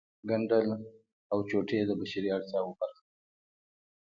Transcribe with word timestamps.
ګنډل 0.29 0.67
او 1.31 1.39
چوټې 1.49 1.77
د 1.85 1.91
بشري 1.99 2.29
اړتیاوو 2.37 2.77
برخه 2.79 3.01
ده 3.05 3.09